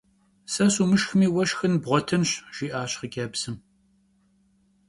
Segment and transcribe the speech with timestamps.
[0.51, 3.55] Se sumışşxmi vue şşxın bğuetınş!– jji'aş xhıcebzım.